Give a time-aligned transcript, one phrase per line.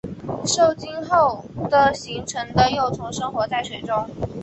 [0.47, 4.09] 受精后的形成的幼虫生活在水中。